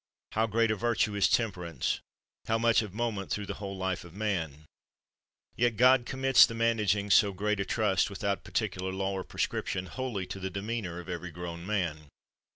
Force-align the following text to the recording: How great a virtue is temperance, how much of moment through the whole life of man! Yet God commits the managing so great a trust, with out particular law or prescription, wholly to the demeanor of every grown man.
How 0.31 0.47
great 0.47 0.71
a 0.71 0.75
virtue 0.75 1.13
is 1.13 1.29
temperance, 1.29 1.99
how 2.47 2.57
much 2.57 2.81
of 2.81 2.91
moment 2.91 3.29
through 3.29 3.45
the 3.45 3.53
whole 3.61 3.77
life 3.77 4.03
of 4.03 4.15
man! 4.15 4.65
Yet 5.55 5.77
God 5.77 6.07
commits 6.07 6.47
the 6.47 6.55
managing 6.55 7.11
so 7.11 7.33
great 7.33 7.59
a 7.59 7.65
trust, 7.65 8.09
with 8.09 8.23
out 8.23 8.43
particular 8.43 8.91
law 8.91 9.11
or 9.11 9.23
prescription, 9.23 9.85
wholly 9.85 10.25
to 10.25 10.39
the 10.39 10.49
demeanor 10.49 10.99
of 10.99 11.07
every 11.07 11.29
grown 11.29 11.67
man. 11.67 12.07